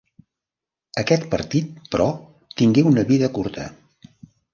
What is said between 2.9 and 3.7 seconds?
una vida curta.